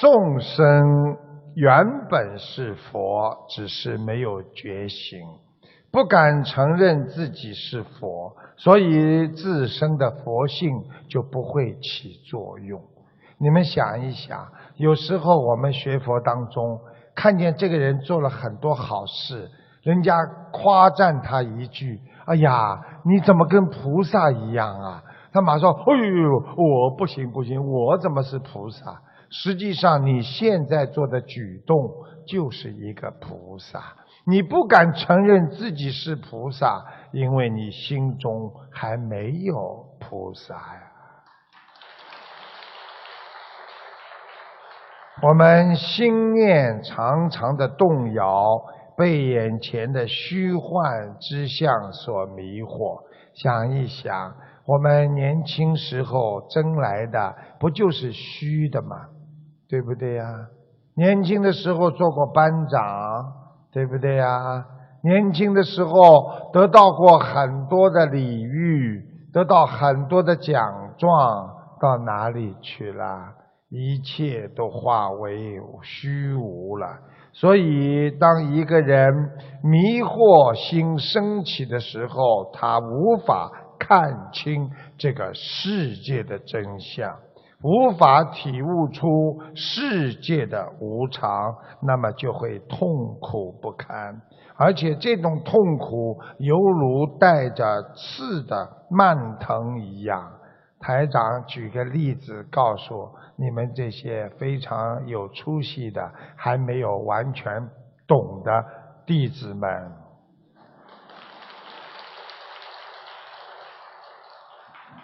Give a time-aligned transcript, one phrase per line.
[0.00, 1.16] 众生
[1.54, 5.20] 原本是佛，只是没有觉醒，
[5.90, 10.70] 不敢承认自己是佛，所以自身的佛性
[11.08, 12.80] 就不会起作用。
[13.38, 14.46] 你们想一想，
[14.76, 16.80] 有时候我们学佛当中，
[17.14, 19.50] 看见这个人做了很多好事，
[19.82, 20.14] 人家
[20.52, 29.00] 夸赞他一句：“哎呀，你怎么跟菩萨一样啊？”他马上：“哎呦，我不行不行，我怎么是菩萨？”
[29.30, 31.76] 实际上，你现在做的举动
[32.26, 33.82] 就是一个菩萨。
[34.26, 40.82] 你不敢承认自己是菩萨，因为你心中还没有菩萨呀。
[45.22, 48.62] 我们心念常常的动摇，
[48.96, 53.02] 被眼前的虚幻之相所迷惑。
[53.34, 59.08] 想一想，我们年轻时候争来的不就是虚的吗？
[59.68, 60.24] 对不对呀？
[60.96, 63.32] 年轻的时候做过班长，
[63.70, 64.64] 对不对呀？
[65.04, 65.92] 年轻的时候
[66.52, 71.48] 得到过很多的礼遇，得到很多的奖状，
[71.80, 73.04] 到哪里去了？
[73.70, 76.86] 一切都化为虚无了。
[77.32, 79.14] 所以，当一个人
[79.62, 87.14] 迷惑心升起的时候，他无法看清这个世界的真相。
[87.62, 94.20] 无法体悟出世界的无常，那么就会痛苦不堪，
[94.56, 100.32] 而且这种痛苦犹如带着刺的蔓藤一样。
[100.78, 107.68] 台长举个例子告诉你们这些非常有出息的、还没有完全
[108.06, 108.64] 懂的
[109.04, 109.97] 弟子们。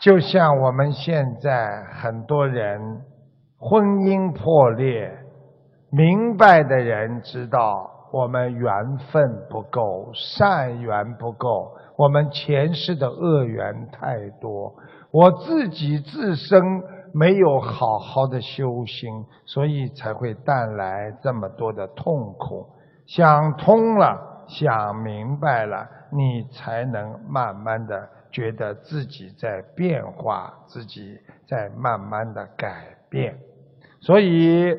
[0.00, 3.02] 就像我们现在很多人
[3.58, 5.10] 婚姻破裂，
[5.90, 14.72] 明白的人知道我们缘分不够，善缘不够，我们前世的恶缘太多，
[15.10, 16.62] 我自己自身
[17.12, 22.68] 没有好好的修行，所以才会带来这么多的痛苦。
[23.04, 28.08] 想通了，想明白了，你才能慢慢的。
[28.30, 33.38] 觉得自己在变化，自己在慢慢的改变，
[34.00, 34.76] 所以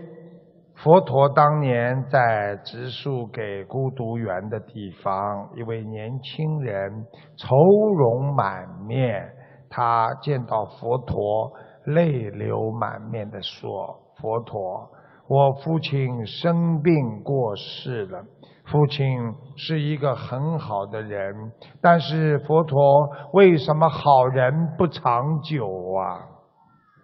[0.76, 7.06] 佛陀当年在植树给孤独园的地方，一位年轻人
[7.36, 7.56] 愁
[7.98, 9.30] 容满面，
[9.70, 11.52] 他见到佛陀，
[11.86, 14.90] 泪流满面的说：“佛陀，
[15.28, 18.24] 我父亲生病过世了。”
[18.72, 25.66] 父亲是一个很好的人，但是佛陀为什么好人不长久
[25.96, 26.22] 啊？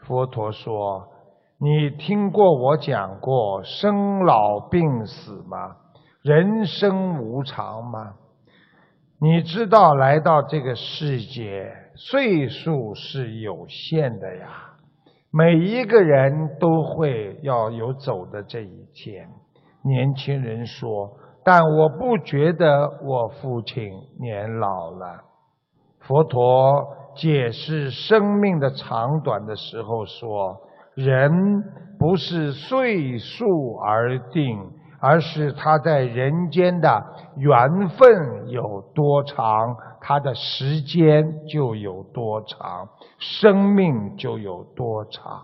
[0.04, 1.08] 佛陀说
[1.58, 5.76] ：“你听过我讲过生老病死吗？
[6.22, 8.14] 人生无常吗？
[9.20, 14.76] 你知道来到这个世界岁数是有限的呀，
[15.32, 19.28] 每一个人都会要有走的这一天。”
[19.84, 21.10] 年轻人说。
[21.48, 23.88] 但我不觉得我父亲
[24.20, 25.22] 年老了。
[26.00, 26.84] 佛陀
[27.16, 30.58] 解释生命的长短的时候说
[30.96, 31.32] ：“人
[32.00, 34.60] 不是岁数而定，
[35.00, 37.04] 而是他在人间的
[37.38, 42.90] 缘分有多长，他的时间就有多长，
[43.20, 45.44] 生命就有多长。”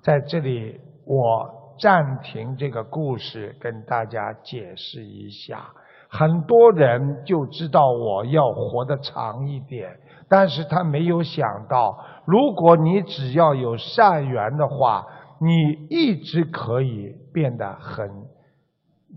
[0.00, 1.57] 在这里，我。
[1.78, 5.66] 暂停这个故事，跟大家解释一下。
[6.10, 15.06] 很多人就知道我要活得长一点，但是他没有想到，如果你只要有善缘的话，
[15.40, 18.10] 你一直可以变得很，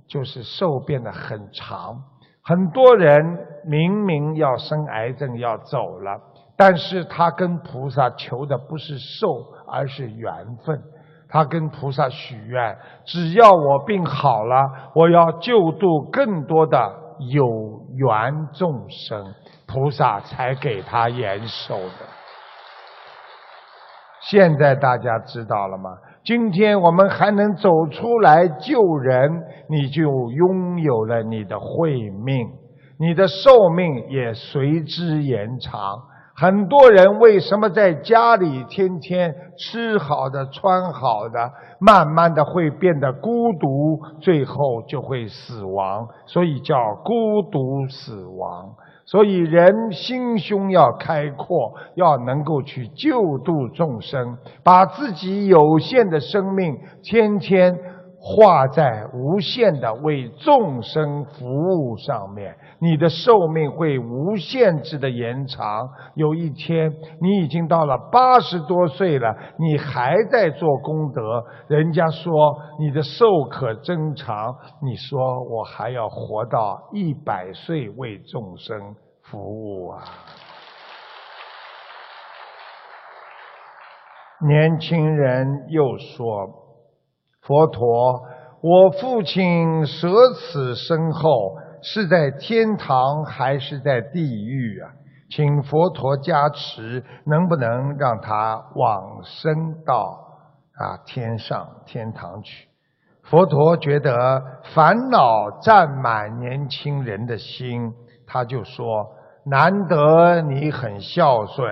[0.07, 2.03] 就是寿变得很长。
[2.43, 3.23] 很多人
[3.65, 6.19] 明明要生癌症要走了，
[6.57, 10.81] 但是他跟菩萨求的不是寿，而是缘分。
[11.31, 16.77] 他跟菩萨许愿，只要我病好了，我要救度更多的
[17.31, 17.47] 有
[17.95, 19.33] 缘众生，
[19.65, 22.05] 菩萨才给他延寿的。
[24.23, 25.89] 现在大家知道了吗？
[26.23, 29.31] 今天我们还能走出来救人，
[29.69, 32.47] 你就拥有了你的慧命，
[32.99, 35.79] 你的寿命也随之延长。
[36.41, 48.71] 很多人为什么在家里天天吃好的、穿好的，慢慢的会变得孤独，最后就会死亡，所以叫孤独死亡。
[49.05, 57.77] 所以人心胸要开阔，要能够去救度众生，把自己有限的生命天天
[58.23, 65.89] 化在无限的为众生服务上面，你的寿命会无限制的延长。
[66.13, 72.31] 有一天，你已经到了八十多岁了，你还在做功德，人家说
[72.79, 80.03] 你的寿可增长，你说我还要活到一百岁为众生服务啊！
[84.47, 86.70] 年轻人又说。
[87.41, 88.21] 佛陀，
[88.61, 94.89] 我父亲舍此身后是在天堂还是在地狱啊？
[95.29, 100.19] 请佛陀加持，能不能让他往生到
[100.77, 102.67] 啊天上天堂去？
[103.23, 107.93] 佛陀觉得烦恼占满年轻人的心，
[108.27, 109.07] 他就说：
[109.45, 111.65] 难得你很孝顺，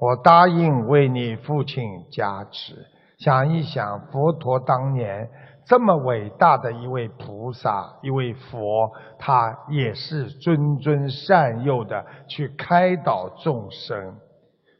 [0.00, 2.74] 我答应为你父亲加持。
[3.22, 5.28] 想一想，佛陀当年
[5.64, 14.16] 这么伟大的一位菩萨、一位佛，他也是谆谆善诱的去开导众生。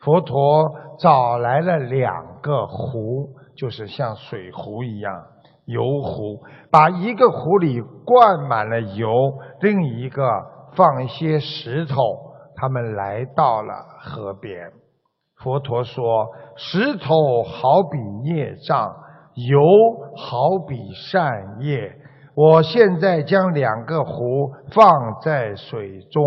[0.01, 0.69] 佛陀
[0.99, 5.23] 找来了两个壶，就是像水壶一样
[5.67, 9.09] 油壶，把一个壶里灌满了油，
[9.61, 10.25] 另一个
[10.75, 11.95] 放一些石头。
[12.57, 14.82] 他们来到了河边。
[15.43, 17.99] 佛陀说：“石头好比
[18.29, 18.95] 业障，
[19.35, 19.59] 油
[20.17, 21.93] 好比善业。
[22.35, 26.23] 我现在将两个壶放在水中，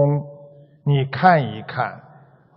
[0.85, 2.01] 你看一看。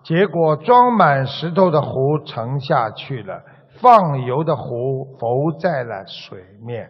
[0.02, 3.40] 结果装满石头的壶沉下去了，
[3.81, 6.88] 放油的壶浮在了水面。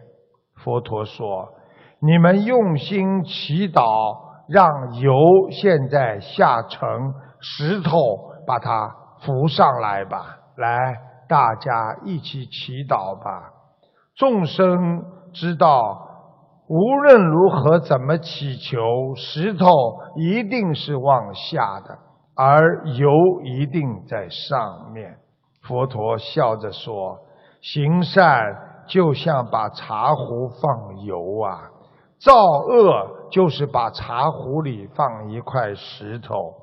[0.55, 1.47] 佛陀说：
[2.01, 4.17] 你们用心祈祷，
[4.47, 5.13] 让油
[5.51, 6.89] 现在下沉，
[7.39, 7.99] 石头
[8.47, 13.51] 把它。”浮上来吧，来，大家一起祈祷吧。
[14.15, 16.07] 众生知道，
[16.67, 18.77] 无论如何怎么祈求，
[19.15, 19.65] 石头
[20.15, 21.97] 一定是往下的，
[22.35, 23.09] 而油
[23.43, 25.17] 一定在上面。
[25.63, 27.17] 佛陀笑着说
[27.61, 31.69] ：“行善就像把茶壶放油啊，
[32.19, 36.53] 造恶就是把茶壶里放一块石头。”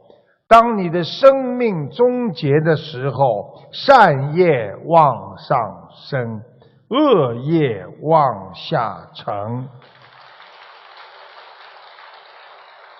[0.48, 5.58] 当你的生命终结的时候，善业往上
[5.90, 6.40] 升，
[6.88, 9.69] 恶业往下沉，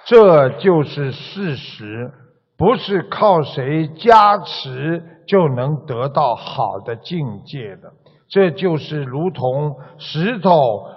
[0.07, 2.11] 这就是事实，
[2.57, 7.93] 不是靠谁加持就能得到好的境界的。
[8.29, 10.51] 这就是如同石头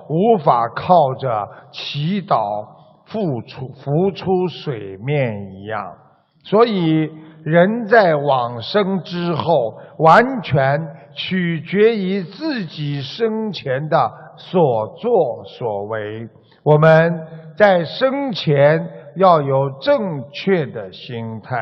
[0.09, 2.65] 无法靠着祈祷
[3.05, 5.95] 付出浮出水面一样。
[6.43, 7.09] 所以，
[7.43, 16.27] 人在往生之后，完全取决于自己生前的所作所为。
[16.63, 17.27] 我们
[17.57, 21.55] 在生前要有正确的心态，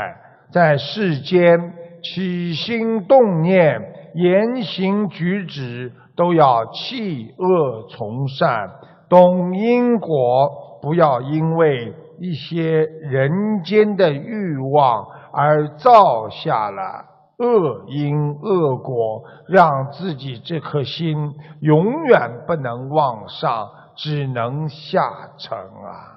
[0.51, 3.81] 在世间起心动念、
[4.15, 8.69] 言行举止都要弃恶从善，
[9.09, 11.93] 懂因果，不要因为。
[12.19, 17.05] 一些人间的欲望，而造下了
[17.37, 24.99] 恶因恶果，让自己这颗心永远不能往上，只能下
[25.37, 26.16] 沉啊！